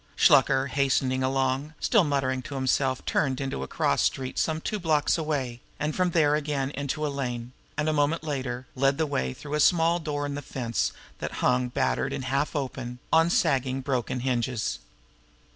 Shluker, 0.15 0.65
hastening 0.65 1.21
along, 1.21 1.75
still 1.79 2.03
muttering 2.03 2.41
to 2.49 2.55
himself, 2.55 3.05
turned 3.05 3.39
into 3.39 3.61
a 3.61 3.67
cross 3.67 4.01
street 4.01 4.39
some 4.39 4.59
two 4.59 4.79
blocks 4.79 5.15
away, 5.15 5.61
and 5.79 5.95
from 5.95 6.09
there 6.09 6.33
again 6.33 6.71
into 6.71 7.05
a 7.05 7.07
lane; 7.07 7.51
and, 7.77 7.87
a 7.87 7.93
moment 7.93 8.23
later, 8.23 8.65
led 8.75 8.97
the 8.97 9.05
way 9.05 9.31
through 9.31 9.53
a 9.53 9.59
small 9.59 9.99
door 9.99 10.25
in 10.25 10.33
the 10.33 10.41
fence 10.41 10.91
that 11.19 11.33
hung, 11.45 11.67
battered 11.67 12.13
and 12.13 12.25
half 12.25 12.55
open, 12.55 12.97
on 13.13 13.29
sagging 13.29 13.75
and 13.75 13.83
broken 13.83 14.21
hinges. 14.21 14.79